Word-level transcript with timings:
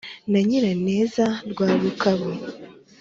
na 0.31 0.39
nyiraneza 0.47 1.25
rwa 1.51 1.67
rukabu 1.81 2.29